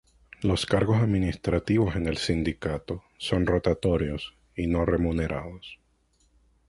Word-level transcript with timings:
Los 0.41 0.65
cargos 0.65 0.97
administrativos 0.97 1.95
en 1.95 2.07
el 2.07 2.17
sindicato 2.17 3.03
son 3.19 3.45
rotatorios 3.45 4.33
y 4.55 4.65
no 4.65 4.83
remunerados. 4.83 5.79